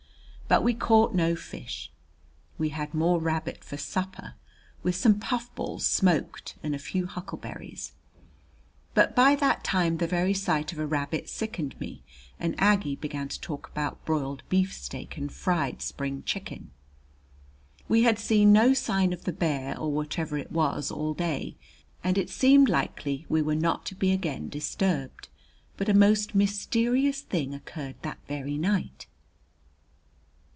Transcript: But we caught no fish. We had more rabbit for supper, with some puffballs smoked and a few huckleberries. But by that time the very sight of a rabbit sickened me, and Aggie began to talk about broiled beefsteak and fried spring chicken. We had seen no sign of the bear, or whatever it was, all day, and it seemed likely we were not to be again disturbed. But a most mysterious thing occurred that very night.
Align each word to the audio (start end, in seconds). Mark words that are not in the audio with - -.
But 0.53 0.63
we 0.63 0.73
caught 0.73 1.15
no 1.15 1.33
fish. 1.33 1.93
We 2.57 2.69
had 2.75 2.93
more 2.93 3.21
rabbit 3.21 3.63
for 3.63 3.77
supper, 3.77 4.33
with 4.83 4.97
some 4.97 5.17
puffballs 5.17 5.85
smoked 5.85 6.57
and 6.61 6.75
a 6.75 6.79
few 6.79 7.05
huckleberries. 7.05 7.93
But 8.93 9.15
by 9.15 9.33
that 9.37 9.63
time 9.63 9.95
the 9.95 10.07
very 10.07 10.33
sight 10.33 10.73
of 10.73 10.77
a 10.79 10.85
rabbit 10.85 11.29
sickened 11.29 11.79
me, 11.79 12.03
and 12.37 12.53
Aggie 12.59 12.97
began 12.97 13.29
to 13.29 13.39
talk 13.39 13.69
about 13.69 14.03
broiled 14.03 14.43
beefsteak 14.49 15.15
and 15.15 15.31
fried 15.31 15.81
spring 15.81 16.21
chicken. 16.23 16.71
We 17.87 18.03
had 18.03 18.19
seen 18.19 18.51
no 18.51 18.73
sign 18.73 19.13
of 19.13 19.23
the 19.23 19.31
bear, 19.31 19.79
or 19.79 19.89
whatever 19.93 20.37
it 20.37 20.51
was, 20.51 20.91
all 20.91 21.13
day, 21.13 21.55
and 22.03 22.17
it 22.17 22.29
seemed 22.29 22.67
likely 22.67 23.25
we 23.29 23.41
were 23.41 23.55
not 23.55 23.85
to 23.85 23.95
be 23.95 24.11
again 24.11 24.49
disturbed. 24.49 25.29
But 25.77 25.87
a 25.87 25.93
most 25.93 26.35
mysterious 26.35 27.21
thing 27.21 27.53
occurred 27.53 27.95
that 28.01 28.19
very 28.27 28.57
night. 28.57 29.07